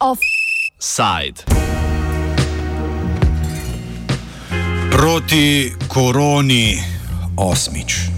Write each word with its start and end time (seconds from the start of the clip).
Offside. 0.00 1.44
Proti 4.90 5.72
koroni 5.88 6.84
osmič. 7.36 8.11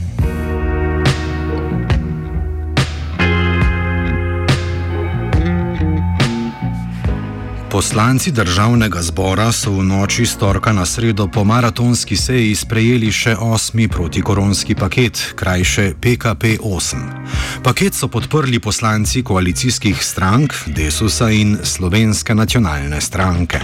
Poslanci 7.75 8.31
državnega 8.31 9.03
zbora 9.03 9.51
so 9.53 9.73
v 9.75 9.83
noči 9.83 10.23
storka 10.27 10.71
na 10.73 10.87
sredo 10.87 11.27
po 11.27 11.43
maratonski 11.43 12.15
seji 12.15 12.55
sprejeli 12.55 13.11
še 13.11 13.35
osmi 13.35 13.89
protikoronski 13.91 14.79
paket, 14.79 15.35
krajše 15.35 15.99
PKP-8. 15.99 17.03
Paket 17.67 17.99
so 17.99 18.07
podprli 18.07 18.63
poslanci 18.63 19.25
koalicijskih 19.27 19.99
strank, 19.99 20.55
Desusa 20.71 21.33
in 21.35 21.59
Slovenske 21.67 22.35
nacionalne 22.35 23.01
stranke. 23.03 23.59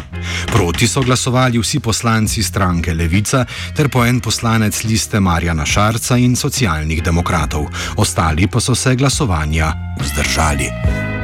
Proti 0.50 0.90
so 0.90 1.06
glasovali 1.06 1.62
vsi 1.62 1.78
poslanci 1.78 2.42
stranke 2.42 2.90
Levica 2.90 3.44
ter 3.78 3.86
po 3.94 4.02
en 4.02 4.18
poslanec 4.18 4.74
liste 4.90 5.22
Marjana 5.22 5.62
Šarca 5.62 6.18
in 6.18 6.34
socialnih 6.34 6.98
demokratov. 6.98 7.70
Ostali 8.02 8.50
pa 8.50 8.58
so 8.58 8.74
se 8.74 8.98
glasovanja 8.98 9.70
vzdržali. 10.02 11.19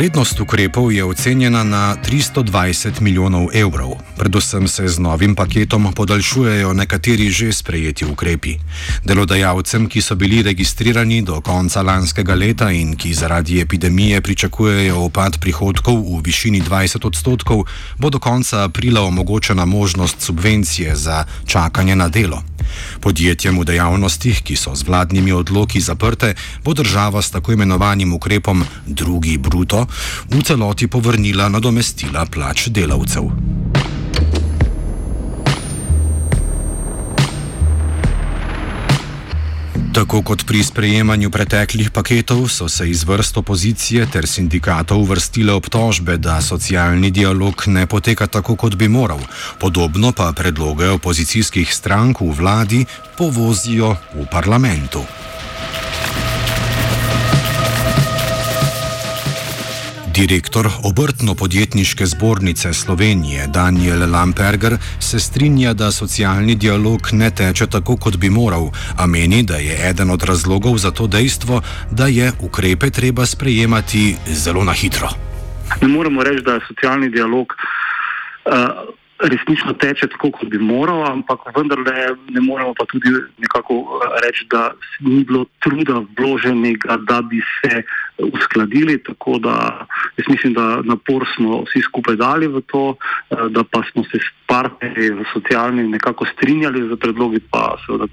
Vrednost 0.00 0.40
ukrepov 0.40 0.92
je 0.92 1.04
ocenjena 1.04 1.60
na 1.60 1.96
320 2.00 3.00
milijonov 3.00 3.52
evrov. 3.52 4.00
Predvsem 4.16 4.68
se 4.68 4.88
z 4.88 4.98
novim 4.98 5.34
paketom 5.36 5.92
podaljšujejo 5.92 6.72
nekateri 6.72 7.28
že 7.30 7.52
sprejeti 7.52 8.08
ukrepi. 8.08 8.56
Delodajalcem, 9.04 9.84
ki 9.92 10.00
so 10.00 10.16
bili 10.16 10.40
registrirani 10.42 11.20
do 11.22 11.40
konca 11.44 11.82
lanskega 11.82 12.34
leta 12.34 12.70
in 12.72 12.96
ki 12.96 13.12
zaradi 13.14 13.60
epidemije 13.60 14.20
pričakujejo 14.20 15.04
upad 15.04 15.36
prihodkov 15.40 16.00
v 16.00 16.22
višini 16.24 16.62
20 16.64 17.06
odstotkov, 17.06 17.68
bo 17.98 18.10
do 18.10 18.18
konca 18.18 18.64
aprila 18.64 19.04
omogočena 19.04 19.64
možnost 19.64 20.20
subvencije 20.20 20.96
za 20.96 21.24
čakanje 21.46 21.96
na 21.96 22.08
delo. 22.08 22.42
Podjetjem 23.00 23.58
v 23.60 23.64
dejavnostih, 23.64 24.42
ki 24.42 24.56
so 24.56 24.74
z 24.74 24.86
vladnimi 24.86 25.32
odloki 25.32 25.80
zaprte, 25.80 26.34
bo 26.64 26.74
država 26.74 27.22
s 27.22 27.30
tako 27.30 27.52
imenovanim 27.52 28.12
ukrepom 28.12 28.64
drugi 28.86 29.38
bruto 29.38 29.86
v 30.30 30.42
celoti 30.42 30.86
povrnila 30.86 31.48
nadomestila 31.48 32.26
plač 32.26 32.68
delavcev. 32.68 33.69
Tako 39.90 40.22
kot 40.22 40.46
pri 40.46 40.62
sprejemanju 40.62 41.30
preteklih 41.34 41.90
paketov 41.90 42.46
so 42.48 42.68
se 42.68 42.86
iz 42.90 43.02
vrst 43.04 43.36
opozicije 43.42 44.06
ter 44.06 44.26
sindikatov 44.26 45.02
vrstile 45.02 45.52
obtožbe, 45.52 46.16
da 46.16 46.40
socialni 46.40 47.10
dialog 47.10 47.62
ne 47.66 47.86
poteka 47.86 48.26
tako, 48.26 48.56
kot 48.56 48.74
bi 48.74 48.88
moral. 48.88 49.18
Podobno 49.58 50.12
pa 50.12 50.32
predloge 50.32 50.88
opozicijskih 50.88 51.74
strank 51.74 52.20
v 52.20 52.30
vladi 52.30 52.84
povozijo 53.18 53.96
v 54.14 54.26
parlamentu. 54.30 55.02
Direktor 60.14 60.66
obrtno-podjetniške 60.84 62.06
zbornice 62.06 62.72
Slovenije 62.72 63.46
Daniel 63.46 64.10
Lamperger 64.10 64.76
se 65.00 65.20
strinja, 65.20 65.72
da 65.72 65.90
socialni 65.90 66.54
dialog 66.54 67.00
ne 67.12 67.30
teče 67.30 67.66
tako, 67.66 67.96
kot 67.96 68.16
bi 68.16 68.30
moral, 68.30 68.70
a 68.98 69.06
meni, 69.06 69.42
da 69.42 69.56
je 69.56 69.90
eden 69.90 70.10
od 70.10 70.22
razlogov 70.22 70.78
za 70.78 70.90
to 70.90 71.06
dejstvo, 71.06 71.62
da 71.90 72.06
je 72.06 72.32
ukrepe 72.40 72.90
treba 72.90 73.26
sprejemati 73.26 74.16
zelo 74.26 74.64
na 74.64 74.72
hitro. 74.72 75.08
Ne 75.82 75.88
moremo 75.88 76.22
reči, 76.22 76.42
da 76.42 76.52
je 76.52 76.60
socialni 76.68 77.10
dialog. 77.10 77.46
Uh, 78.44 78.52
resnično 79.20 79.72
teče 79.72 80.06
tako, 80.06 80.30
kot 80.30 80.48
bi 80.48 80.58
moral, 80.58 81.04
ampak 81.12 81.40
vendarle 81.56 82.16
ne 82.28 82.40
moremo 82.40 82.74
pa 82.78 82.84
tudi 82.88 83.12
nekako 83.38 83.74
eh, 83.80 84.20
reči, 84.24 84.46
da 84.50 84.70
ni 85.00 85.24
bilo 85.24 85.44
truda 85.60 86.02
vloženega, 86.18 86.96
da 87.08 87.20
bi 87.22 87.40
se 87.60 87.82
uskladili. 88.18 89.02
Tako 89.02 89.38
da 89.38 89.86
jaz 90.16 90.28
mislim, 90.28 90.54
da 90.54 90.80
napor 90.84 91.26
smo 91.36 91.62
vsi 91.62 91.82
skupaj 91.88 92.16
dali 92.16 92.48
v 92.48 92.62
to, 92.66 92.94
eh, 93.30 93.36
da 93.50 93.64
pa 93.64 93.82
smo 93.92 94.04
se 94.04 94.18
s 94.18 94.30
partnerji 94.46 95.10
v 95.10 95.24
socialni 95.32 95.88
nekako 95.88 96.26
strinjali 96.32 96.88
za 96.88 96.96
predlogi, 96.96 97.40
pa 97.50 97.76
seveda 97.86 98.06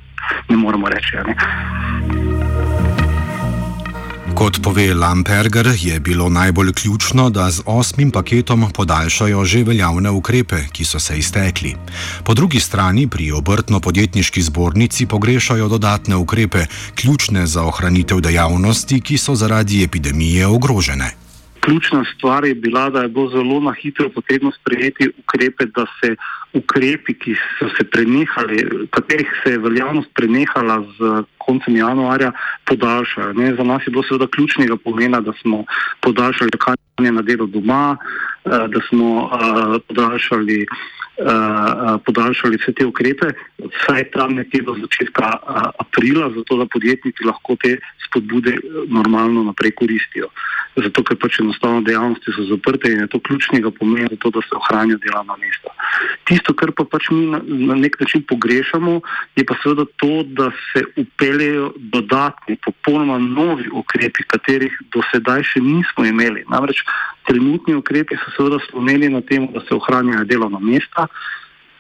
ne 0.49 0.57
moremo 0.57 0.89
reči. 0.89 1.17
Ne. 1.27 2.86
Kot 4.37 4.59
pove 4.63 4.93
Lamperger, 4.93 5.67
je 5.81 5.99
bilo 5.99 6.29
najbolj 6.29 6.71
ključno, 6.73 7.29
da 7.29 7.49
z 7.49 7.61
osmim 7.65 8.11
paketom 8.11 8.65
podaljšajo 8.75 9.45
že 9.45 9.63
veljavne 9.63 10.09
ukrepe, 10.09 10.55
ki 10.73 10.85
so 10.85 10.99
se 10.99 11.17
iztekli. 11.17 11.73
Po 12.25 12.33
drugi 12.33 12.59
strani 12.59 13.07
pri 13.07 13.31
obrtno-podjetniški 13.31 14.41
zbornici 14.41 15.05
pogrešajo 15.05 15.67
dodatne 15.67 16.15
ukrepe, 16.15 16.67
ključne 16.95 17.47
za 17.47 17.63
ohranitev 17.63 18.21
dejavnosti, 18.21 19.01
ki 19.01 19.17
so 19.17 19.35
zaradi 19.35 19.83
epidemije 19.83 20.47
ogrožene. 20.47 21.09
Ključna 21.59 22.05
stvar 22.15 22.45
je 22.45 22.55
bila, 22.55 22.89
da 22.89 23.01
je 23.01 23.07
bilo 23.07 23.29
zelo 23.29 23.59
na 23.59 23.73
hitro 23.81 24.09
potrebno 24.09 24.51
sprejeti 24.61 25.09
ukrepe, 25.19 25.65
da 25.65 25.85
se 25.97 26.15
ukrepi, 26.57 27.13
ki 27.13 27.35
so 27.59 27.69
se 27.77 27.83
prenehali, 27.83 28.87
katerih 28.91 29.29
se 29.43 29.51
je 29.55 29.63
veljavnost 29.63 30.09
prenehala 30.13 30.81
z 30.97 31.23
koncem 31.37 31.75
januarja, 31.75 32.31
podaljšajo. 32.65 33.33
Ne, 33.33 33.53
za 33.55 33.63
nas 33.63 33.87
je 33.87 33.91
bilo 33.91 34.03
seveda 34.03 34.27
ključnega 34.27 34.77
pomena, 34.83 35.21
da 35.21 35.33
smo 35.41 35.63
podaljšali 36.01 36.51
čakanje 36.51 37.11
na 37.11 37.21
delo 37.21 37.45
doma, 37.45 37.97
eh, 37.97 38.67
da 38.67 38.79
smo 38.89 39.09
uh, 39.25 39.77
podaljšali, 39.87 40.65
podaljšali 42.05 42.59
vse 42.61 42.73
te 42.77 42.85
ukrepe, 42.85 43.31
vsaj 43.57 44.03
tam 44.13 44.35
nekje 44.37 44.61
do 44.61 44.75
začetka 44.81 45.31
uh, 45.33 45.69
aprila, 45.81 46.29
zato 46.35 46.57
da 46.57 46.69
podjetniki 46.69 47.25
lahko 47.25 47.55
te 47.61 47.77
spodbude 48.05 48.57
normalno 48.87 49.43
naprej 49.43 49.71
koristijo. 49.71 50.29
Zato, 50.77 51.01
ker 51.03 51.17
pač 51.17 51.39
enostavno 51.41 51.81
dejavnosti 51.81 52.31
so 52.35 52.43
zaprte 52.51 52.91
in 52.93 52.99
je 53.01 53.07
to 53.09 53.19
ključnega 53.19 53.71
pomena, 53.73 54.11
zato, 54.11 54.29
da 54.29 54.43
se 54.45 54.55
ohranja 54.55 54.99
delovna 55.01 55.33
mesta. 55.41 55.73
Tisto, 56.29 56.53
kar 56.53 56.69
pa 56.77 56.85
pač 56.85 57.09
mi 57.09 57.25
na, 57.31 57.41
na 57.71 57.75
nek 57.75 57.97
način 57.99 58.21
pogrešamo, 58.29 58.99
je 59.35 59.45
pa 59.45 59.57
seveda 59.63 59.87
to, 59.97 60.21
da 60.37 60.51
se 60.69 60.83
upeljejo 61.01 61.71
dodatni, 61.77 62.59
popolnoma 62.65 63.17
novi 63.17 63.71
ukrepi, 63.73 64.27
katerih 64.29 64.75
do 64.93 65.01
sedaj 65.11 65.47
še 65.49 65.63
nismo 65.65 66.05
imeli. 66.05 66.45
Namreč 66.51 66.83
trenutni 67.27 67.75
ukrepi 67.75 68.19
so 68.21 68.35
seveda 68.35 68.61
slonili 68.69 69.09
na 69.09 69.21
tem, 69.25 69.49
da 69.53 69.65
se 69.65 69.75
ohranjajo 69.75 70.29
delovna 70.29 70.61
mesta. 70.61 71.06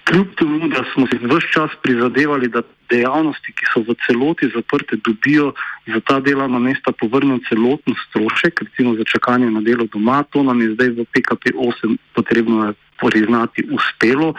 Kljub 0.07 0.27
temu, 0.39 0.67
da 0.71 0.83
smo 0.93 1.07
si 1.07 1.17
vse 1.19 1.47
čas 1.51 1.71
prizadevali, 1.83 2.47
da 2.47 2.61
dejavnosti, 2.89 3.51
ki 3.51 3.65
so 3.73 3.81
v 3.83 3.95
celoti 4.05 4.47
zaprte, 4.55 4.95
dobijo 5.03 5.51
za 5.87 5.99
ta 5.99 6.19
delovna 6.23 6.59
mesta 6.63 6.93
povrnjen 6.95 7.41
celoten 7.49 7.95
strošek, 8.07 8.61
recimo 8.61 8.95
za 8.95 9.03
čakanje 9.03 9.51
na 9.51 9.61
delo 9.61 9.87
doma, 9.91 10.23
to 10.23 10.43
nam 10.43 10.61
je 10.61 10.73
zdaj 10.75 10.89
v 10.95 11.05
PKP 11.11 11.51
8 11.55 11.97
potrebno 12.15 12.73
priznati 12.97 13.67
uspelo, 13.71 14.33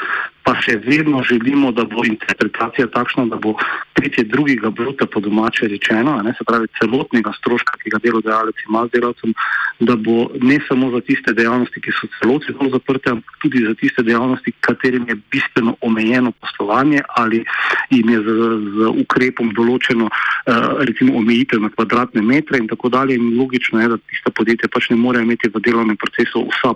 pa 0.48 0.54
še 0.64 0.78
vedno 0.81 1.20
želimo, 1.28 1.75
da 1.76 1.84
bo 1.84 2.06
interpretacija 2.09 2.86
takšna, 2.88 3.26
da 3.28 3.36
bo 3.36 3.53
tretje 3.98 4.25
drugega 4.25 4.70
bruta 4.70 5.04
po 5.06 5.20
domače 5.20 5.69
rečeno, 5.69 6.14
ne, 6.25 6.32
se 6.38 6.47
pravi 6.48 6.70
celotnega 6.78 7.34
stroška, 7.36 7.76
ki 7.82 7.92
ga 7.92 8.00
delodajalec 8.00 8.62
ima 8.64 8.87
z 8.87 8.94
delavcem, 8.97 9.34
da 9.84 9.97
bo 9.97 10.31
ne 10.41 10.56
samo 10.69 10.88
za 10.94 11.02
tiste 11.05 11.34
dejavnosti, 11.37 11.82
ki 11.84 11.93
so 11.93 12.08
celoti 12.17 12.55
zelo 12.55 12.70
zaprte, 12.72 13.12
ampak 13.12 13.37
tudi 13.44 13.67
za 13.67 13.75
tiste 13.76 14.06
dejavnosti, 14.08 14.55
katerim 14.64 15.05
je 15.11 15.19
bistveno 15.37 15.76
omejeno 15.84 16.32
poslovanje 16.40 17.05
ali 17.20 17.44
jim 17.90 18.08
je 18.11 18.19
z, 18.25 18.49
z 18.72 18.90
ukrepom 19.05 19.52
določeno 19.56 20.08
uh, 20.08 20.81
recimo 20.88 21.17
omejitev 21.20 21.61
na 21.61 21.70
kvadratne 21.75 22.25
metre 22.25 22.61
in 22.61 22.69
tako 22.70 22.88
dalje. 22.93 23.17
In 23.20 23.37
logično 23.37 23.81
je, 23.81 23.93
da 23.93 24.00
tiste 24.11 24.32
podjetja 24.32 24.72
pač 24.72 24.90
ne 24.93 24.99
morejo 25.00 25.28
imeti 25.28 25.52
v 25.52 25.61
delovnem 25.64 25.96
procesu 26.00 26.46
vsa, 26.52 26.75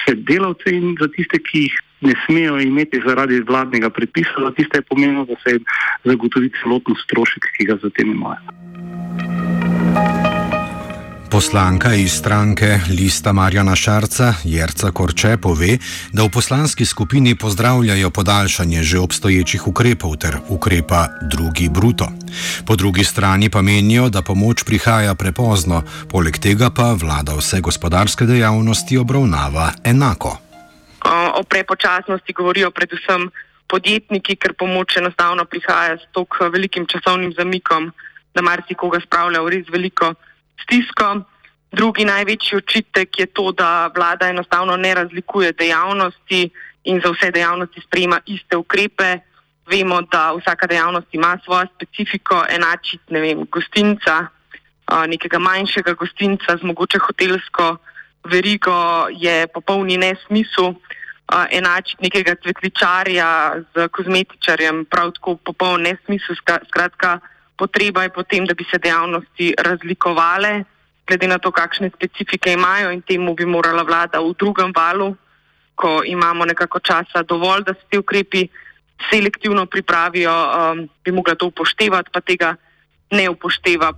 vse 0.00 0.18
delavce 0.26 0.74
in 0.74 0.94
za 1.00 1.10
tiste, 1.14 1.42
ki 1.42 1.66
jih 1.66 1.82
ne 2.04 2.14
smejo 2.26 2.60
imeti 2.60 3.02
zaradi 3.06 3.40
vladnega 3.40 3.90
predpisa, 3.90 4.36
za 4.44 4.50
tiste 4.56 4.78
je 4.78 4.82
pomenilo, 4.82 5.24
da 5.24 5.34
se 5.42 5.56
jim 5.56 5.64
zagotovi 6.04 6.50
celoten 6.62 6.94
strošek, 7.04 7.50
ki 7.56 7.66
ga 7.70 7.78
zatem 7.82 8.12
imajo. 8.12 8.54
Poslanka 11.34 11.94
iz 11.94 12.12
stranke 12.12 12.78
Lista 12.90 13.32
Marjana 13.32 13.74
Šarca, 13.76 14.34
Jerca 14.44 14.90
Korče, 14.90 15.36
pove, 15.36 15.78
da 16.12 16.22
v 16.22 16.30
poslanski 16.30 16.86
skupini 16.86 17.34
pozdravljajo 17.34 18.10
podaljšanje 18.10 18.82
že 18.82 18.98
obstoječih 18.98 19.66
ukrepov 19.66 20.16
ter 20.16 20.36
ukrepa 20.48 21.08
drugi 21.30 21.68
bruto. 21.68 22.08
Po 22.66 22.76
drugi 22.76 23.04
strani 23.04 23.50
pa 23.50 23.62
menijo, 23.62 24.08
da 24.08 24.22
pomoč 24.22 24.62
prihaja 24.62 25.14
prepozno, 25.14 25.82
poleg 26.08 26.38
tega 26.38 26.70
pa 26.70 26.92
vlada 26.92 27.34
vse 27.34 27.60
gospodarske 27.60 28.26
dejavnosti 28.26 28.98
obravnava 28.98 29.72
enako. 29.84 30.43
O 31.04 31.42
prepočasnosti 31.44 32.32
govorijo 32.32 32.70
predvsem 32.70 33.28
podjetniki, 33.68 34.36
ker 34.36 34.54
pomoč 34.56 34.96
enostavno 34.96 35.44
prihaja 35.44 35.98
s 35.98 36.08
tako 36.12 36.48
velikim 36.48 36.86
časovnim 36.86 37.32
zamikom, 37.36 37.92
da 38.34 38.42
marsikoga 38.42 39.00
spravlja 39.04 39.42
v 39.42 39.52
res 39.52 39.68
veliko 39.72 40.14
stisko. 40.64 41.24
Drugi 41.74 42.04
največji 42.06 42.56
očitek 42.56 43.18
je 43.18 43.26
to, 43.26 43.52
da 43.52 43.90
vlada 43.94 44.28
enostavno 44.30 44.76
ne 44.76 44.94
razlikuje 44.94 45.52
dejavnosti 45.52 46.50
in 46.84 47.00
za 47.04 47.10
vse 47.10 47.30
dejavnosti 47.34 47.82
sprejema 47.86 48.20
iste 48.26 48.56
ukrepe. 48.56 49.18
Vemo, 49.66 50.02
da 50.12 50.32
vsaka 50.36 50.66
dejavnost 50.66 51.08
ima 51.12 51.38
svojo 51.44 51.66
specifiko, 51.74 52.44
enačiti 52.48 53.12
ne 53.16 53.20
vem, 53.20 53.46
gostinca, 53.50 54.26
nekega 55.08 55.38
manjšega 55.38 55.94
gostinca 55.96 56.56
z 56.56 56.62
mogoče 56.62 57.00
hotelsko 57.00 57.76
verigo 58.24 59.06
je 59.10 59.46
popolni 59.46 59.96
nesmisel. 59.96 60.74
Enačiti 61.50 62.04
nekega 62.04 62.34
cvetličarja 62.36 63.28
z 63.74 63.88
kozmetičarjem 63.88 64.84
prav 64.84 65.14
tako 65.16 65.36
popoln 65.36 65.82
nesmisel. 65.82 66.36
Skratka, 66.68 67.18
potreba 67.56 68.02
je 68.02 68.12
potem, 68.12 68.46
da 68.46 68.54
bi 68.54 68.64
se 68.70 68.78
dejavnosti 68.78 69.54
razlikovale, 69.58 70.64
glede 71.06 71.28
na 71.28 71.38
to, 71.38 71.52
kakšne 71.52 71.90
specifike 71.96 72.52
imajo 72.52 72.90
in 72.92 73.02
temu 73.02 73.34
bi 73.34 73.46
morala 73.46 73.82
vlada 73.82 74.20
v 74.20 74.34
drugem 74.38 74.72
valu, 74.76 75.16
ko 75.74 76.02
imamo 76.04 76.44
nekako 76.44 76.80
časa 76.80 77.22
dovolj, 77.22 77.64
da 77.64 77.74
se 77.74 77.84
ti 77.90 77.98
ukrepi 77.98 78.48
selektivno 79.10 79.66
pripravijo, 79.66 80.32
um, 80.32 80.88
bi 81.04 81.12
mogla 81.12 81.34
to 81.34 81.46
upoštevati, 81.46 82.10
pa 82.12 82.20
tega 82.20 82.56
ne 83.10 83.28
upošteva. 83.30 83.92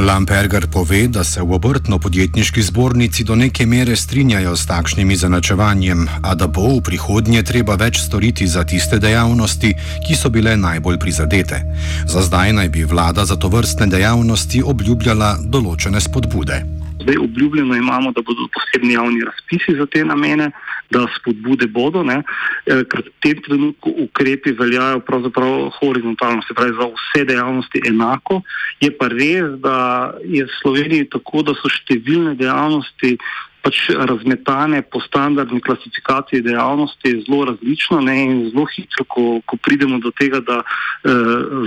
Lamperger 0.00 0.66
pove, 0.72 1.08
da 1.08 1.24
se 1.24 1.42
v 1.42 1.52
obrtno-podjetniški 1.52 2.62
zbornici 2.62 3.24
do 3.24 3.34
neke 3.36 3.66
mere 3.66 3.96
strinjajo 3.96 4.56
s 4.56 4.66
takšnimi 4.66 5.16
zanačevanjem, 5.16 6.08
a 6.22 6.34
da 6.34 6.46
bo 6.46 6.62
v 6.78 6.80
prihodnje 6.84 7.42
treba 7.42 7.76
več 7.76 8.00
storiti 8.00 8.46
za 8.46 8.64
tiste 8.64 8.98
dejavnosti, 8.98 9.74
ki 10.06 10.16
so 10.16 10.30
bile 10.32 10.56
najbolj 10.56 10.98
prizadete. 10.98 11.60
Za 12.08 12.22
zdaj 12.22 12.52
naj 12.52 12.68
bi 12.68 12.84
vlada 12.84 13.24
za 13.24 13.36
to 13.36 13.52
vrstne 13.52 13.86
dejavnosti 13.92 14.62
obljubljala 14.64 15.36
določene 15.44 16.00
spodbude. 16.00 16.64
Zdaj 17.02 17.16
obljubljeno 17.16 17.76
imamo, 17.76 18.12
da 18.12 18.24
bodo 18.24 18.48
posebni 18.56 18.96
javni 18.96 19.20
razpisi 19.24 19.76
za 19.76 19.86
te 19.86 20.04
namene, 20.04 20.50
da 20.90 21.06
spodbude 21.16 21.66
bodo, 21.66 22.02
ne, 22.02 22.22
eh, 22.66 22.82
ker 22.84 23.04
v 23.06 23.12
tem 23.22 23.42
trenutku 23.42 23.92
ukrepi 24.06 24.52
veljajo 24.58 25.00
pravzaprav 25.06 25.70
horizontalno, 25.78 26.42
se 26.42 26.54
pravi 26.54 26.74
za 26.74 26.88
vse 26.90 27.24
dejavnosti 27.24 27.82
enako. 27.86 28.42
Je 28.80 28.90
pa 28.90 29.08
res, 29.08 29.54
da 29.62 29.76
je 30.24 30.44
v 30.44 30.56
Sloveniji 30.62 31.10
tako, 31.10 31.42
da 31.46 31.54
so 31.54 31.70
številne 31.70 32.34
dejavnosti 32.34 33.16
pač 33.60 33.90
razmetane 33.92 34.80
po 34.88 35.00
standardni 35.04 35.60
klasifikaciji 35.60 36.42
dejavnosti 36.42 37.12
zelo 37.26 37.44
različno 37.50 38.00
ne, 38.00 38.16
in 38.24 38.38
zelo 38.50 38.64
hitro, 38.72 39.04
ko, 39.04 39.24
ko 39.44 39.58
pridemo 39.60 40.00
do 40.00 40.12
tega, 40.16 40.40
da 40.40 40.62
eh, 40.62 41.12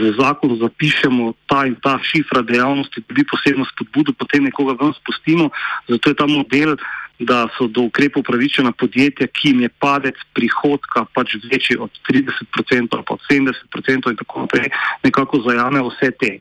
v 0.01 0.13
zakon 0.17 0.57
zapišemo 0.61 1.33
ta 1.45 1.65
in 1.69 1.77
ta 1.85 1.99
šifra 2.01 2.41
dejavnosti, 2.41 3.05
tudi 3.07 3.25
posebno 3.29 3.65
spodbudo, 3.69 4.17
potem 4.17 4.49
nekoga 4.49 4.77
ven 4.81 4.93
spustimo. 4.97 5.51
Zato 5.89 6.09
je 6.09 6.17
ta 6.17 6.27
model, 6.27 6.77
da 7.25 7.47
so 7.57 7.67
do 7.67 7.87
ukrepov 7.89 8.23
upravičena 8.23 8.71
podjetja, 8.71 9.27
ki 9.27 9.49
jim 9.49 9.61
je 9.65 9.69
padec 9.69 10.15
prihodka 10.33 11.05
pač 11.13 11.35
večji 11.51 11.77
od 11.79 11.91
30% 12.09 12.87
ali 12.91 13.03
pa 13.07 13.13
od 13.13 13.21
70% 13.31 14.09
in 14.09 14.15
tako 14.15 14.45
naprej, 14.45 14.69
nekako 15.03 15.41
zajame 15.47 15.81
vse 15.89 16.11
te. 16.11 16.39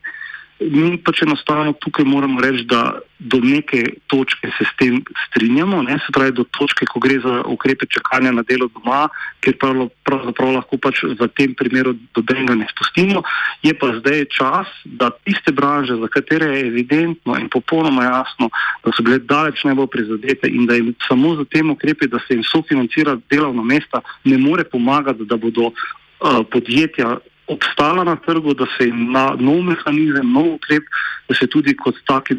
Mi 0.71 0.97
pač 0.97 1.23
enostavno 1.25 1.73
tukaj 1.81 2.05
moramo 2.05 2.41
reči, 2.41 2.63
da 2.69 2.99
do 3.19 3.39
neke 3.39 3.83
točke 4.07 4.49
se 4.57 4.65
s 4.67 4.75
tem 4.79 4.99
strinjamo, 5.27 5.81
ne? 5.83 5.97
se 6.05 6.11
pravi 6.13 6.31
do 6.35 6.43
točke, 6.43 6.85
ko 6.85 6.99
gre 6.99 7.19
za 7.23 7.41
ukrepe 7.47 7.87
čakanja 7.89 8.31
na 8.31 8.43
delo 8.47 8.67
doma, 8.73 9.07
ker 9.43 9.55
pravzaprav 9.59 10.53
lahko 10.57 10.77
pač 10.77 11.03
v 11.03 11.27
tem 11.35 11.55
primeru 11.55 11.95
dobenega 12.15 12.55
ne 12.59 12.67
spustimo. 12.71 13.23
Je 13.63 13.73
pa 13.73 13.93
zdaj 13.99 14.25
čas, 14.31 14.71
da 14.85 15.11
tiste 15.23 15.55
branže, 15.55 15.95
za 15.99 16.11
katere 16.11 16.51
je 16.51 16.67
evidentno 16.67 17.39
in 17.39 17.49
popolnoma 17.49 18.03
jasno, 18.03 18.51
da 18.83 18.91
so 18.91 19.03
bile 19.03 19.19
daleč 19.19 19.63
najbolj 19.63 19.91
prizadete 19.91 20.51
in 20.51 20.67
da 20.67 20.79
jim 20.79 20.93
samo 21.07 21.35
za 21.39 21.47
tem 21.47 21.71
ukrepe, 21.71 22.11
da 22.11 22.19
se 22.27 22.35
jim 22.35 22.43
sofinancira 22.43 23.17
delovna 23.31 23.63
mesta, 23.63 24.03
ne 24.23 24.37
more 24.37 24.63
pomagati, 24.63 25.25
da 25.25 25.39
bodo 25.39 25.71
uh, 25.71 26.43
podjetja 26.51 27.17
obstala 27.47 28.03
na 28.03 28.15
trgu, 28.15 28.53
da 28.53 28.65
se 28.77 28.87
ima 28.87 29.35
nov 29.39 29.61
mehanizem, 29.63 30.31
nov 30.31 30.55
ukrep, 30.55 30.83
da 31.29 31.35
se 31.35 31.47
tudi 31.47 31.75
kot 31.75 31.99
taki 32.07 32.37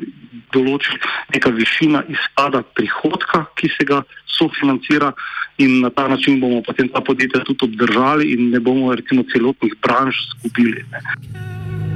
določi 0.55 0.99
neka 1.35 1.51
višina 1.51 2.05
izpada 2.09 2.63
prihodka, 2.77 3.45
ki 3.59 3.71
se 3.77 3.87
ga 3.89 4.03
sofinancira 4.35 5.13
in 5.59 5.81
na 5.81 5.91
ta 5.91 6.09
način 6.09 6.41
bomo 6.41 6.63
potem 6.63 6.89
ta 6.89 7.01
podjetja 7.01 7.45
tudi 7.45 7.69
obdržali 7.71 8.33
in 8.35 8.51
ne 8.51 8.61
bomo 8.61 8.95
recimo 8.95 9.23
celotnih 9.33 9.77
branž 9.83 10.15
zgubili. 10.35 10.85
Ne. 10.91 11.94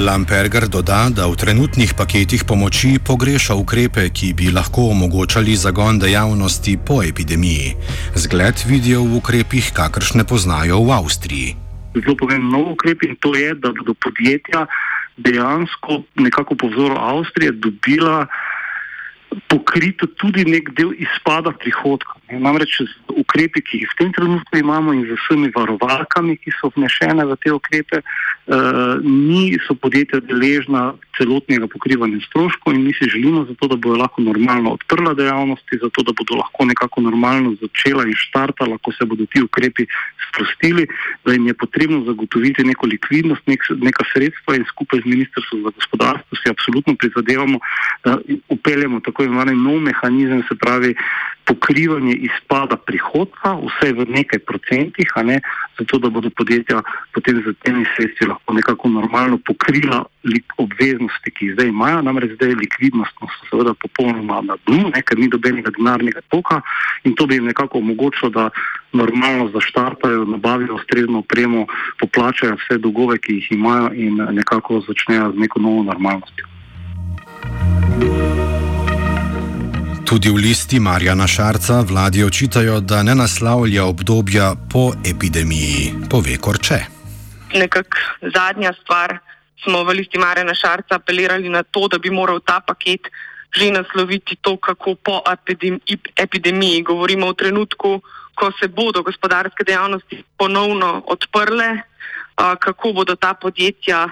Lamperger 0.00 0.64
doda, 0.68 1.12
da 1.12 1.28
v 1.28 1.36
trenutnih 1.36 1.92
paketih 1.92 2.48
pomoči 2.48 2.96
pogreša 2.96 3.52
ukrepe, 3.52 4.08
ki 4.08 4.32
bi 4.32 4.48
lahko 4.48 4.88
omogočali 4.96 5.52
zagon 5.52 6.00
dejavnosti 6.00 6.78
po 6.80 7.02
epidemiji. 7.04 7.76
Zgled 8.16 8.64
vidijo 8.64 9.04
v 9.04 9.20
ukrepih, 9.20 9.68
kakršne 9.76 10.24
poznajo 10.24 10.80
v 10.88 10.96
Avstriji. 10.96 11.48
Zelo 11.92 12.16
pomemben 12.16 12.48
nov 12.48 12.72
ukrep 12.72 13.04
in 13.04 13.12
to 13.20 13.36
je, 13.36 13.52
da 13.52 13.76
bodo 13.76 13.92
podjetja 13.92 14.64
dejansko 15.20 16.00
nekako 16.16 16.56
po 16.56 16.72
vzoru 16.72 16.96
Avstrije 16.96 17.52
dobila 17.52 18.24
pokrito 19.48 20.06
tudi 20.06 20.44
nek 20.44 20.72
del 20.74 20.90
izpada 20.98 21.52
prihodka. 21.52 22.18
Namreč 22.30 22.80
ukrepi, 23.14 23.62
ki 23.62 23.82
jih 23.82 23.90
v 23.90 23.98
tem 23.98 24.10
trenutku 24.14 24.58
imamo 24.58 24.94
in 24.94 25.04
z 25.06 25.18
vsemi 25.18 25.50
varovalkami, 25.54 26.36
ki 26.38 26.50
so 26.58 26.70
vnešene 26.74 27.26
v 27.26 27.36
te 27.42 27.52
ukrepe, 27.54 28.02
eh, 28.02 28.29
niso 29.02 29.74
podjetja 29.74 30.20
deležna 30.20 30.94
celotnega 31.16 31.68
pokrivanja 31.68 32.18
stroškov 32.26 32.74
in 32.74 32.84
mi 32.84 32.92
si 32.92 33.06
želimo 33.12 33.44
zato, 33.44 33.68
da 33.68 33.76
bodo 33.76 33.96
lahko 34.00 34.22
normalno 34.22 34.72
odprla 34.72 35.14
dejavnosti, 35.14 35.78
zato 35.82 36.02
da 36.02 36.12
bodo 36.12 36.40
lahko 36.40 36.64
nekako 36.64 37.00
normalno 37.00 37.54
začela 37.60 38.06
in 38.06 38.14
štartala, 38.16 38.78
ko 38.78 38.92
se 38.92 39.04
bodo 39.04 39.26
ti 39.26 39.42
ukrepi 39.42 39.86
sprostili, 40.28 40.86
da 41.24 41.32
jim 41.32 41.46
je 41.46 41.54
potrebno 41.54 42.04
zagotoviti 42.04 42.64
neko 42.64 42.86
likvidnost, 42.86 43.46
nek, 43.46 43.60
neka 43.76 44.04
sredstva 44.12 44.56
in 44.56 44.64
skupaj 44.72 45.00
z 45.04 45.10
Ministrstvom 45.14 45.62
za 45.62 45.70
gospodarstvo 45.76 46.38
si 46.42 46.50
absolutno 46.50 46.94
prizadevamo, 46.94 47.58
da 48.04 48.18
upeljemo 48.48 49.00
tako 49.00 49.24
imenovani 49.24 49.56
nov 49.56 49.80
mehanizem, 49.80 50.42
se 50.48 50.54
pravi 50.54 50.94
pokrivanje 51.44 52.14
izpada 52.14 52.76
prihodka, 52.76 53.56
vse 53.58 53.92
v 53.92 54.06
nekaj 54.08 54.38
procentih, 54.38 55.08
ne, 55.24 55.40
zato 55.78 55.98
da 55.98 56.10
bodo 56.10 56.30
podjetja 56.30 56.82
potem 57.14 57.42
z 57.42 57.54
temi 57.64 57.84
sredstvi 57.96 58.26
lahko 58.26 58.54
nekako 58.54 58.88
normalno 58.88 59.38
pokrila 59.38 60.04
obveznosti, 60.58 61.30
ki 61.30 61.46
jih 61.46 61.54
zdaj 61.54 61.68
imajo, 61.68 62.02
namreč 62.02 62.34
zdaj 62.36 62.48
je 62.48 62.56
likvidnost 62.56 63.14
no, 63.22 63.28
seveda 63.50 63.74
popolnoma 63.74 64.40
na 64.44 64.56
dnu, 64.66 64.92
ker 65.04 65.18
ni 65.18 65.28
dobenega 65.28 65.72
denarnega 65.78 66.20
toka 66.28 66.60
in 67.04 67.14
to 67.14 67.26
bi 67.26 67.34
jim 67.34 67.48
nekako 67.48 67.78
omogočilo, 67.78 68.30
da 68.30 68.50
normalno 68.92 69.48
zaštartajo, 69.54 70.24
nabavijo 70.24 70.74
ustrezno 70.74 71.18
opremo, 71.18 71.66
poplačajo 72.00 72.56
vse 72.60 72.78
dolgove, 72.78 73.18
ki 73.18 73.40
jih 73.40 73.52
imajo 73.52 73.92
in 73.94 74.22
nekako 74.30 74.80
začnejo 74.86 75.32
z 75.32 75.38
neko 75.38 75.60
novo 75.60 75.82
normalnostjo. 75.82 76.44
Tudi 80.10 80.26
v 80.26 80.42
listi 80.42 80.82
Marjana 80.82 81.22
Šarca 81.22 81.86
vladi 81.86 82.24
očitajo, 82.26 82.80
da 82.82 83.02
ne 83.06 83.14
naslavlja 83.14 83.84
obdobja 83.86 84.54
po 84.72 84.90
epidemiji, 85.06 86.10
pove 86.10 86.34
Korče. 86.34 86.78
Nekak 87.54 87.94
zadnja 88.34 88.72
stvar 88.82 89.18
smo 89.62 89.84
v 89.86 89.94
listi 90.02 90.18
Marjana 90.18 90.50
Šarca 90.50 90.98
apelirali 90.98 91.46
na 91.48 91.62
to, 91.62 91.86
da 91.86 91.98
bi 92.02 92.10
moral 92.10 92.40
ta 92.42 92.58
paket 92.58 93.06
že 93.54 93.70
nasloviti 93.70 94.34
to, 94.42 94.56
kako 94.56 94.94
po 94.94 95.22
epidemiji. 96.16 96.82
Govorimo 96.82 97.26
o 97.26 97.32
trenutku, 97.32 98.02
ko 98.34 98.50
se 98.58 98.66
bodo 98.68 99.02
gospodarske 99.06 99.62
dejavnosti 99.62 100.24
ponovno 100.36 101.02
odprle, 101.06 101.86
kako 102.34 102.92
bodo 102.92 103.14
ta 103.14 103.34
podjetja 103.34 104.08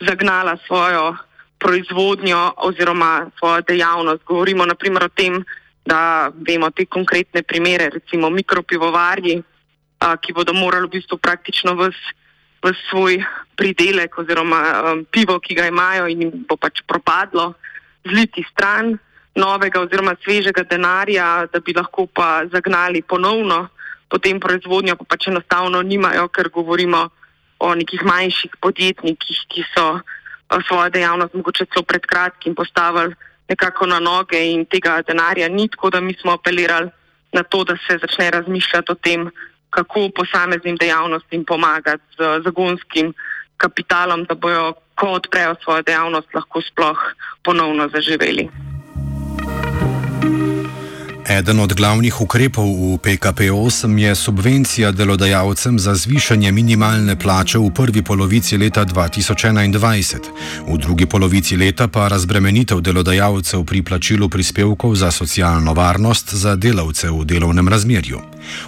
zagnala 0.00 0.56
svojo 0.66 1.16
proizvodnjo 1.62 2.40
oziroma 2.66 3.30
svojo 3.38 3.62
dejavnost. 3.68 4.24
Govorimo 4.26 4.66
naprimer 4.66 5.06
o 5.06 5.08
tem, 5.08 5.38
da 5.86 6.30
vemo 6.48 6.70
te 6.70 6.86
konkretne 6.86 7.42
primere, 7.42 7.90
recimo 7.90 8.30
mikropivovarji, 8.30 9.42
a, 10.02 10.16
ki 10.16 10.34
bodo 10.34 10.54
morali 10.54 10.86
v 10.86 10.98
bistvu 10.98 11.18
praktično 11.18 11.74
vse 11.78 12.18
v 12.62 12.70
svoj 12.88 13.18
pridelek 13.58 14.14
oziroma 14.18 14.60
um, 14.62 15.04
pivo, 15.10 15.38
ki 15.42 15.54
ga 15.54 15.66
imajo 15.66 16.06
in 16.06 16.22
jim 16.22 16.32
bo 16.46 16.56
pač 16.56 16.82
propadlo, 16.86 17.54
zliti 18.06 18.44
stran 18.50 18.94
novega 19.34 19.82
oziroma 19.82 20.14
svežega 20.22 20.62
denarja, 20.70 21.48
da 21.50 21.58
bi 21.58 21.74
lahko 21.74 22.06
pa 22.06 22.46
zagnali 22.52 23.02
ponovno 23.02 23.68
potem 24.08 24.38
proizvodnjo, 24.38 24.94
pa 25.00 25.16
pač 25.16 25.26
enostavno 25.32 25.82
nimajo, 25.82 26.28
ker 26.28 26.52
govorimo 26.52 27.08
o 27.58 27.74
nekih 27.74 28.04
manjših 28.04 28.58
podjetnikih, 28.60 29.38
ki 29.48 29.64
so 29.72 30.02
svojo 30.68 30.90
dejavnost 30.90 31.34
mogoče 31.34 31.64
celo 31.72 31.82
pred 31.82 32.02
kratkim 32.06 32.54
postavili 32.54 33.14
nekako 33.48 33.86
na 33.86 33.98
noge 34.00 34.40
in 34.50 34.64
tega 34.64 35.02
denarja 35.06 35.48
ni, 35.48 35.68
tako 35.68 35.90
da 35.90 36.00
mi 36.00 36.14
smo 36.20 36.32
apelirali 36.32 36.90
na 37.32 37.42
to, 37.42 37.64
da 37.64 37.76
se 37.76 37.98
začne 37.98 38.30
razmišljati 38.30 38.92
o 38.92 38.94
tem, 38.94 39.30
kako 39.70 40.08
posameznim 40.16 40.76
dejavnostim 40.76 41.44
pomagati 41.44 42.02
z 42.18 42.42
zagonskim 42.44 43.14
kapitalom, 43.56 44.24
da 44.24 44.34
bojo, 44.34 44.72
ko 44.94 45.06
odprejo 45.06 45.54
svojo 45.62 45.82
dejavnost, 45.82 46.34
lahko 46.34 46.60
sploh 46.60 46.98
ponovno 47.44 47.88
zaživeli. 47.88 48.48
Eden 51.32 51.60
od 51.64 51.72
glavnih 51.72 52.20
ukrepov 52.20 52.68
v 52.68 53.00
PKP-8 53.00 53.88
je 53.98 54.14
subvencija 54.14 54.92
delodajalcem 54.92 55.78
za 55.78 55.94
zvišanje 55.94 56.52
minimalne 56.52 57.16
plače 57.16 57.58
v 57.58 57.70
prvi 57.72 58.02
polovici 58.04 58.58
leta 58.60 58.84
2021, 58.84 60.20
v 60.68 60.78
drugi 60.78 61.06
polovici 61.06 61.56
leta 61.56 61.88
pa 61.88 62.08
razbremenitev 62.12 62.84
delodajalcev 62.84 63.64
pri 63.64 63.80
plačilu 63.82 64.28
prispevkov 64.28 64.92
za 64.94 65.10
socialno 65.10 65.72
varnost 65.72 66.34
za 66.34 66.52
delavce 66.56 67.08
v 67.08 67.24
delovnem 67.24 67.68
razmerju. 67.68 68.20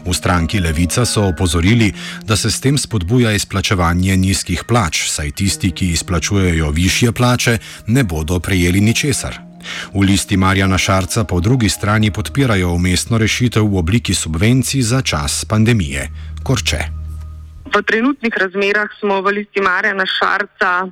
V 0.07 0.15
stranki 0.17 0.61
Levica 0.61 1.05
so 1.05 1.29
opozorili, 1.29 1.93
da 2.25 2.37
se 2.37 2.51
s 2.51 2.61
tem 2.61 2.79
spodbuja 2.79 3.33
izplačevanje 3.37 4.17
nizkih 4.17 4.65
plač, 4.65 5.11
saj 5.13 5.31
tisti, 5.31 5.71
ki 5.71 5.93
izplačujejo 5.93 6.71
višje 6.71 7.13
plače, 7.13 7.59
ne 7.87 8.05
bodo 8.05 8.41
prejeli 8.41 8.81
ničesar. 8.81 9.54
V 9.95 10.01
listi 10.01 10.37
Marjana 10.37 10.79
Šarca 10.79 11.25
po 11.25 11.41
drugi 11.41 11.69
strani 11.69 12.11
podpirajo 12.11 12.73
umestno 12.75 13.19
rešitev 13.19 13.65
v 13.65 13.79
obliki 13.79 14.15
subvencij 14.15 14.83
za 14.83 15.03
čas 15.03 15.45
pandemije. 15.45 16.09
Korče. 16.43 16.79
V 17.75 17.83
trenutnih 17.83 18.35
razmerah 18.37 18.91
smo 19.01 19.21
v 19.23 19.41
listi 19.41 19.61
Marjana 19.61 20.05
Šarca 20.07 20.87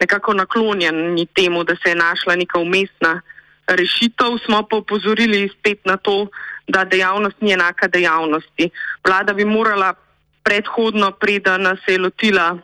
nekako 0.00 0.34
naklonjeni 0.34 1.26
temu, 1.26 1.64
da 1.64 1.76
se 1.76 1.90
je 1.90 1.94
našla 1.94 2.36
neka 2.36 2.58
umestna 2.58 3.20
rešitev, 3.66 4.38
smo 4.44 4.62
pa 4.62 4.76
upozorili 4.76 5.48
spet 5.48 5.78
na 5.84 5.96
to, 5.96 6.26
da 6.68 6.84
dejavnost 6.84 7.40
ni 7.40 7.52
enaka 7.52 7.88
dejavnosti. 7.88 8.70
Vlada 9.06 9.32
bi 9.32 9.44
morala 9.44 9.94
predhodno, 10.42 11.10
preden 11.10 11.66
se 11.84 11.92
je 11.92 11.98
lotila 11.98 12.58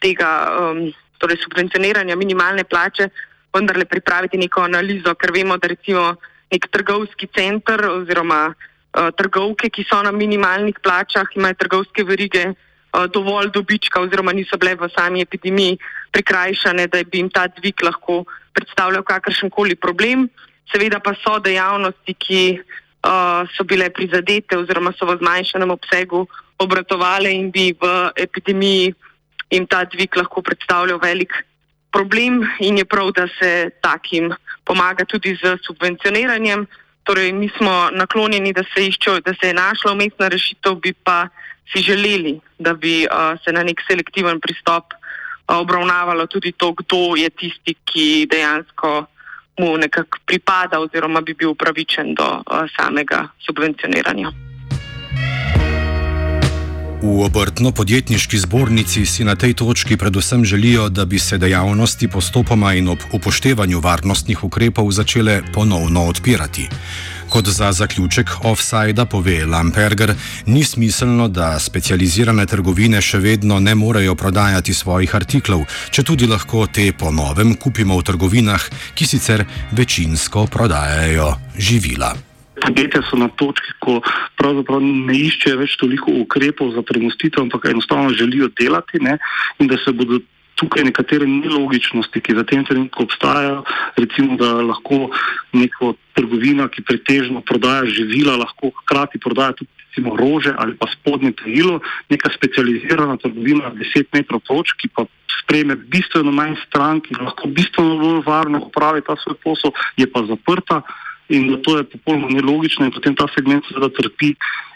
tega 0.00 0.30
um, 0.50 0.92
torej 1.18 1.36
subvencioniranja 1.42 2.16
minimalne 2.16 2.64
plače, 2.64 3.08
vendarle 3.54 3.84
pripraviti 3.84 4.38
neko 4.38 4.64
analizo, 4.64 5.14
ker 5.14 5.32
vemo, 5.32 5.56
da 5.58 5.68
recimo 5.68 6.14
nek 6.52 6.68
trgovski 6.72 7.28
center 7.36 7.84
oziroma 7.90 8.42
uh, 8.52 9.08
trgovke, 9.16 9.70
ki 9.70 9.84
so 9.88 10.02
na 10.02 10.12
minimalnih 10.12 10.80
plačah, 10.82 11.28
imajo 11.36 11.58
trgovske 11.60 12.04
verige 12.04 12.46
uh, 12.52 13.06
dovolj 13.12 13.52
dobička 13.54 14.00
oziroma 14.00 14.32
niso 14.32 14.58
bile 14.60 14.74
v 14.80 14.88
sami 14.96 15.24
epidemiji 15.24 15.78
prikrajšane, 16.12 16.88
da 16.92 17.04
bi 17.04 17.22
jim 17.22 17.30
ta 17.30 17.46
dvig 17.48 17.82
lahko 17.82 18.24
predstavljal 18.52 19.02
kakršen 19.02 19.50
koli 19.50 19.76
problem. 19.76 20.28
Seveda 20.72 21.00
pa 21.00 21.14
so 21.20 21.38
dejavnosti, 21.40 22.14
ki 22.14 22.42
uh, 22.58 23.48
so 23.56 23.64
bile 23.64 23.90
prizadete 23.90 24.58
oziroma 24.60 24.92
so 24.96 25.08
v 25.08 25.18
zmanjšanem 25.20 25.72
obsegu 25.72 26.26
obratovale 26.62 27.32
in 27.32 27.50
bi 27.50 27.72
v 27.72 28.12
epidemiji 28.16 28.92
jim 29.52 29.66
ta 29.66 29.84
dvig 29.84 30.16
lahko 30.16 30.42
predstavljal 30.42 31.00
velik 31.02 31.32
problem 31.92 32.42
in 32.60 32.78
je 32.78 32.84
prav, 32.84 33.12
da 33.12 33.26
se 33.38 33.70
takim 33.80 34.32
pomaga 34.64 35.04
tudi 35.04 35.36
z 35.36 35.56
subvencioniranjem. 35.66 36.66
Torej, 37.02 37.32
mi 37.32 37.50
smo 37.56 37.90
naklonjeni, 37.92 38.52
da 38.52 38.62
se, 38.74 38.86
iščo, 38.86 39.20
da 39.20 39.34
se 39.34 39.50
je 39.50 39.54
našla 39.54 39.92
umestna 39.92 40.28
rešitev, 40.28 40.74
bi 40.74 40.92
pa 40.92 41.28
si 41.72 41.82
želeli, 41.82 42.40
da 42.58 42.74
bi 42.74 43.06
uh, 43.06 43.38
se 43.44 43.52
na 43.52 43.62
nek 43.62 43.82
selektiven 43.88 44.40
pristop 44.40 44.94
uh, 44.94 45.56
obravnavalo 45.56 46.26
tudi 46.26 46.52
to, 46.52 46.72
kdo 46.72 47.16
je 47.16 47.30
tisti, 47.30 47.74
ki 47.84 48.26
dejansko 48.30 49.04
mu 49.58 49.76
nekako 49.76 50.18
pripada 50.26 50.80
oziroma 50.80 51.20
bi 51.20 51.34
bil 51.34 51.50
upravičen 51.50 52.14
do 52.14 52.24
uh, 52.24 52.64
samega 52.76 53.28
subvencioniranja. 53.46 54.51
V 57.02 57.26
obrtno-podjetniški 57.26 58.38
zbornici 58.38 59.02
si 59.02 59.26
na 59.26 59.34
tej 59.34 59.58
točki 59.58 59.98
predvsem 59.98 60.44
želijo, 60.46 60.86
da 60.88 61.04
bi 61.04 61.18
se 61.18 61.38
dejavnosti 61.38 62.08
postopoma 62.08 62.74
in 62.78 62.88
ob 62.88 62.98
upoštevanju 63.12 63.80
varnostnih 63.80 64.44
ukrepov 64.44 64.92
začele 64.92 65.42
ponovno 65.54 66.06
odpirati. 66.06 66.68
Kot 67.28 67.48
za 67.48 67.72
zaključek 67.72 68.30
offsajda 68.44 69.06
pove 69.06 69.46
Lamperger, 69.46 70.14
ni 70.46 70.64
smiselno, 70.64 71.28
da 71.28 71.58
specializirane 71.58 72.46
trgovine 72.46 73.02
še 73.02 73.18
vedno 73.18 73.58
ne 73.58 73.74
morejo 73.74 74.14
prodajati 74.14 74.74
svojih 74.74 75.14
artiklov, 75.14 75.66
če 75.90 76.06
tudi 76.06 76.30
lahko 76.30 76.68
te 76.70 76.92
po 76.92 77.10
novem 77.10 77.56
kupimo 77.58 77.98
v 77.98 78.06
trgovinah, 78.12 78.68
ki 78.94 79.06
sicer 79.06 79.42
večinsko 79.72 80.46
prodajajo 80.46 81.34
živila 81.58 82.14
podjetja 82.62 83.02
so 83.10 83.18
na 83.18 83.28
točki, 83.28 83.74
ko 83.82 84.00
pravzaprav 84.40 84.82
ne 84.82 85.16
iščejo 85.28 85.60
več 85.62 85.76
toliko 85.80 86.14
ukrepov 86.22 86.74
za 86.76 86.84
premustitev, 86.86 87.44
ampak 87.46 87.70
enostavno 87.72 88.14
želijo 88.14 88.50
delati 88.58 89.02
ne, 89.02 89.18
in 89.58 89.70
da 89.70 89.78
se 89.84 89.92
bodo 89.92 90.20
tukaj 90.62 90.84
nekatere 90.84 91.26
nelogičnosti, 91.26 92.20
ki 92.20 92.36
za 92.38 92.44
tem 92.46 92.64
trenutku 92.64 93.06
obstajajo, 93.08 93.62
recimo, 93.96 94.36
da 94.38 94.52
lahko 94.62 95.08
neko 95.56 95.94
trgovina, 96.14 96.68
ki 96.68 96.84
pretežno 96.86 97.40
prodaja 97.40 97.88
živila, 97.90 98.36
lahko 98.38 98.70
hkrati 98.82 99.18
prodaja 99.18 99.56
tudi 99.58 99.70
recimo, 99.92 100.16
rože 100.16 100.54
ali 100.56 100.76
pa 100.76 100.88
spodnje 100.88 101.32
perilo, 101.36 101.80
neka 102.08 102.30
specializirana 102.32 103.16
trgovina 103.20 103.72
10 103.76 104.08
metrov 104.16 104.40
točk, 104.46 104.78
ki 104.80 104.88
pa 104.88 105.04
sprejme 105.42 105.76
bistveno 105.76 106.32
manj 106.32 106.56
strank 106.66 107.10
in 107.10 107.20
lahko 107.20 107.48
bistveno 107.48 107.98
bolj 108.00 108.22
varno 108.24 108.62
opravi 108.68 109.04
ta 109.04 109.16
svoj 109.20 109.36
posel, 109.44 109.72
je 109.96 110.06
pa 110.08 110.24
zaprta 110.24 110.80
in 111.32 111.48
da 111.48 111.56
to 111.64 111.76
je 111.78 111.84
popolnoma 111.94 112.28
nelogično 112.36 112.86
in 112.86 112.92
potem 112.92 113.16
ta 113.16 113.26
segment 113.34 113.64
seveda 113.68 113.88
trpi 113.96 114.34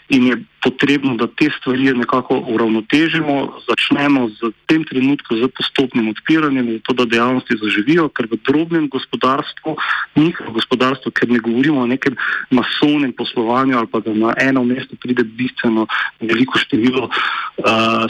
in 0.09 0.27
je 0.27 0.37
potrebno, 0.67 1.15
da 1.15 1.27
te 1.27 1.47
stvari 1.57 1.93
nekako 1.95 2.43
uravnotežimo, 2.51 3.63
začnemo 3.69 4.27
z 4.29 4.51
tem 4.67 4.83
trenutkom 4.83 5.39
z 5.39 5.47
postopnim 5.55 6.09
odpiranjem, 6.11 6.71
zato 6.79 6.93
da 6.93 7.05
dejavnosti 7.05 7.55
zaživijo, 7.61 8.09
ker 8.11 8.27
v 8.27 8.39
drobnem 8.47 8.89
gospodarstvu, 8.91 9.77
njihovo 10.15 10.51
gospodarstvo, 10.59 11.11
ker 11.15 11.31
ne 11.31 11.39
govorimo 11.39 11.81
o 11.81 11.87
nekem 11.87 12.17
masovnem 12.51 13.13
poslovanju 13.15 13.77
ali 13.77 13.87
pa 13.87 13.99
da 13.99 14.13
na 14.13 14.33
eno 14.41 14.63
mesto 14.63 14.95
pride 14.99 15.23
bistveno 15.23 15.87
veliko 16.19 16.59
število 16.59 17.07
uh, 17.07 17.15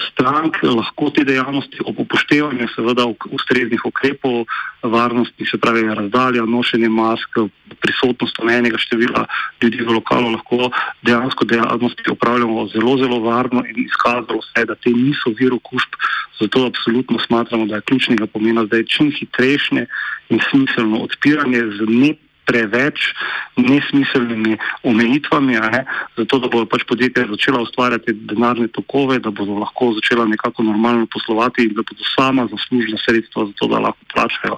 strank, 0.09 0.57
lahko 0.63 1.09
te 1.13 1.23
dejavnosti 1.27 1.85
ob 1.85 1.99
upoštevanju 1.99 2.67
seveda 2.75 3.05
ustreznih 3.31 3.85
ukrepov 3.85 4.45
varnosti, 4.83 5.45
se 5.45 5.57
pravi 5.57 5.83
razdalja, 5.93 6.45
nošenje 6.45 6.89
mask, 6.89 7.37
prisotnost 7.81 8.39
omenjenega 8.39 8.77
števila 8.77 9.25
ljudi 9.61 9.83
v 9.83 9.93
lokalu 9.99 10.31
lahko 10.31 10.71
dejansko 11.01 11.45
dejavnosti 11.45 12.11
upravljajo 12.11 12.46
upravljamo 12.47 12.67
zelo, 12.67 12.97
zelo 12.97 13.19
varno 13.19 13.63
in 13.65 13.85
izkazalo 13.85 14.41
se, 14.41 14.65
da 14.65 14.75
te 14.75 14.89
niso 14.89 15.29
vir 15.39 15.53
okužb. 15.53 15.91
Zato 16.39 16.65
absolutno 16.65 17.19
smatramo, 17.19 17.65
da 17.65 17.75
je 17.75 17.81
ključnega 17.81 18.27
pomena 18.27 18.65
zdaj 18.65 18.83
čim 18.83 19.11
hitrejše 19.11 19.85
in 20.29 20.39
smiselno 20.49 20.97
odpiranje 20.97 21.61
z 21.77 21.85
ne 21.87 22.13
preveč 22.47 23.11
nesmiselnimi 23.57 24.57
omejitvami, 24.83 25.53
ne, 25.53 25.85
zato 26.17 26.39
da 26.39 26.47
bodo 26.47 26.65
pač 26.65 26.85
podjetja 26.87 27.25
začela 27.27 27.59
ustvarjati 27.61 28.13
denarne 28.13 28.67
tokove, 28.67 29.19
da 29.19 29.31
bodo 29.31 29.57
lahko 29.59 29.91
začela 29.99 30.25
nekako 30.25 30.63
normalno 30.63 31.07
poslovati 31.11 31.65
in 31.67 31.73
da 31.75 31.83
bodo 31.83 32.07
sama 32.15 32.47
zaslužila 32.47 32.97
sredstva 33.03 33.45
za 33.45 33.51
to, 33.59 33.67
da 33.67 33.79
lahko 33.79 33.99
plačajo 34.13 34.57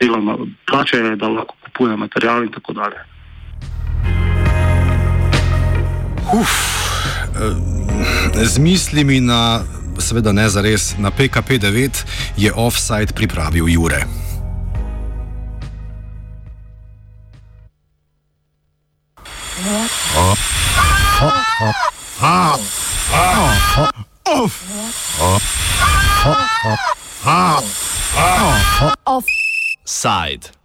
delovno, 0.00 0.36
plačajo, 0.68 1.16
da 1.16 1.28
lahko 1.28 1.56
kupujejo 1.64 1.96
material 1.96 2.44
in 2.44 2.52
tako 2.52 2.72
dalje. 2.72 3.00
Uf. 6.36 6.79
Z 8.44 8.58
mislimi 8.58 9.20
na, 9.20 9.62
seveda 9.98 10.32
ne 10.32 10.48
za 10.48 10.60
res, 10.60 10.94
na 10.98 11.10
PKP-9 11.10 12.04
je 12.36 12.52
offside 12.52 13.12
pripravil 13.16 13.68
Jure. 13.68 14.04
Offside. 29.04 30.59